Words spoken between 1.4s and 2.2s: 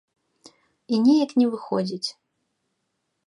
не выходзіць.